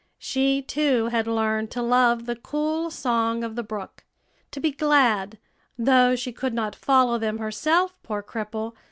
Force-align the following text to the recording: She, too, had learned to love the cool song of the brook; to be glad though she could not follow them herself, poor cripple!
She, 0.17 0.63
too, 0.63 1.09
had 1.09 1.27
learned 1.27 1.69
to 1.69 1.83
love 1.83 2.25
the 2.25 2.35
cool 2.35 2.89
song 2.89 3.43
of 3.43 3.55
the 3.55 3.61
brook; 3.61 4.03
to 4.49 4.59
be 4.59 4.71
glad 4.71 5.37
though 5.77 6.15
she 6.15 6.33
could 6.33 6.55
not 6.55 6.75
follow 6.75 7.19
them 7.19 7.37
herself, 7.37 7.95
poor 8.01 8.23
cripple! 8.23 8.73